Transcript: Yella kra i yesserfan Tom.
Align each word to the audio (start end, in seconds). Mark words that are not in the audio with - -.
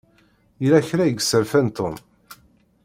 Yella 0.61 0.87
kra 0.89 1.03
i 1.05 1.09
yesserfan 1.11 1.67
Tom. 1.77 1.95